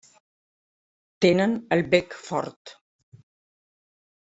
Tenen 1.25 1.53
el 1.77 1.85
bec 1.93 2.17
fort. 2.29 2.75